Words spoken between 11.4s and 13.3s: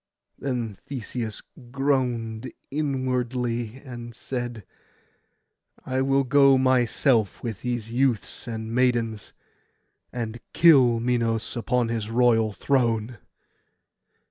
upon his royal throne.